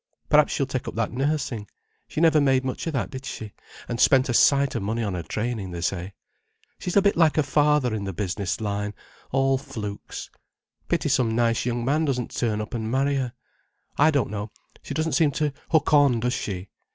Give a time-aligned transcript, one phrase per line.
[0.29, 1.67] Perhaps she'll take up that nursing.
[2.07, 5.21] She never made much of that, did she—and spent a sight of money on her
[5.21, 6.13] training, they say.
[6.79, 10.31] She's a bit like her father in the business line—all flukes.
[10.89, 13.33] Pity some nice young man doesn't turn up and marry her.
[13.95, 14.49] I don't know,
[14.81, 16.69] she doesn't seem to hook on, does she?